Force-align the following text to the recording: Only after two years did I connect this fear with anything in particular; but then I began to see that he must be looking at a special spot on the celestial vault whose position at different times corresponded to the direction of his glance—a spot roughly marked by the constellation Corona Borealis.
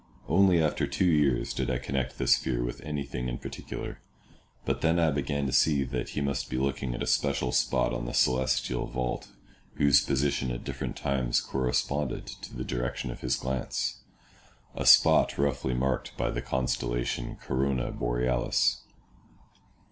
Only 0.27 0.59
after 0.63 0.87
two 0.87 1.05
years 1.05 1.53
did 1.53 1.69
I 1.69 1.77
connect 1.77 2.17
this 2.17 2.35
fear 2.35 2.63
with 2.63 2.81
anything 2.81 3.29
in 3.29 3.37
particular; 3.37 4.01
but 4.65 4.81
then 4.81 4.97
I 4.97 5.11
began 5.11 5.45
to 5.45 5.53
see 5.53 5.83
that 5.83 6.09
he 6.17 6.21
must 6.21 6.49
be 6.49 6.57
looking 6.57 6.95
at 6.95 7.03
a 7.03 7.05
special 7.05 7.51
spot 7.51 7.93
on 7.93 8.05
the 8.05 8.13
celestial 8.15 8.87
vault 8.87 9.27
whose 9.75 10.01
position 10.01 10.49
at 10.49 10.63
different 10.63 10.97
times 10.97 11.39
corresponded 11.39 12.25
to 12.25 12.55
the 12.57 12.63
direction 12.65 13.11
of 13.11 13.21
his 13.21 13.35
glance—a 13.35 14.87
spot 14.87 15.37
roughly 15.37 15.75
marked 15.75 16.17
by 16.17 16.31
the 16.31 16.41
constellation 16.41 17.35
Corona 17.35 17.91
Borealis. 17.91 18.81